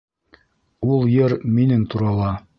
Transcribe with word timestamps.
Ул 0.95 1.05
йыр 1.17 1.37
минең 1.59 1.87
турала. 1.95 2.37